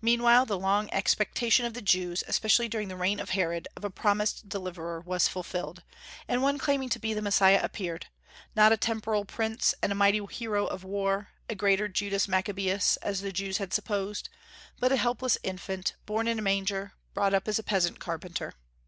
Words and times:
Meanwhile 0.00 0.46
the 0.46 0.56
long 0.56 0.88
expectation 0.92 1.66
of 1.66 1.74
the 1.74 1.82
Jews, 1.82 2.22
especially 2.28 2.68
during 2.68 2.86
the 2.86 2.94
reign 2.94 3.18
of 3.18 3.30
Herod, 3.30 3.66
of 3.74 3.82
a 3.84 3.90
promised 3.90 4.48
Deliverer, 4.48 5.00
was 5.00 5.26
fulfilled, 5.26 5.82
and 6.28 6.44
one 6.44 6.58
claiming 6.58 6.88
to 6.90 7.00
be 7.00 7.12
the 7.12 7.20
Messiah 7.22 7.58
appeared, 7.60 8.06
not 8.54 8.70
a 8.70 8.76
temporal 8.76 9.24
prince 9.24 9.74
and 9.82 9.96
mighty 9.98 10.24
hero 10.30 10.64
of 10.66 10.84
war, 10.84 11.30
a 11.48 11.56
greater 11.56 11.88
Judas 11.88 12.28
Maccabaeus, 12.28 12.96
as 12.98 13.20
the 13.20 13.32
Jews 13.32 13.58
had 13.58 13.74
supposed, 13.74 14.28
but 14.78 14.92
a 14.92 14.96
helpless 14.96 15.36
infant, 15.42 15.96
born 16.06 16.28
in 16.28 16.38
a 16.38 16.42
manger, 16.42 16.82
and 17.06 17.14
brought 17.14 17.34
up 17.34 17.48
as 17.48 17.58
a 17.58 17.64
peasant 17.64 17.98
carpenter. 17.98 18.54